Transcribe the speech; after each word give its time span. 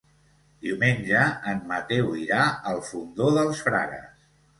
Diumenge 0.67 1.19
en 1.51 1.61
Mateu 1.71 2.09
irà 2.21 2.39
al 2.71 2.81
Fondó 2.87 3.29
dels 3.37 3.63
Frares. 3.67 4.27